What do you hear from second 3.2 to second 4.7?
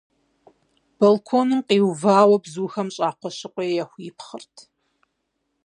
щыкъуей яхуипхъырт.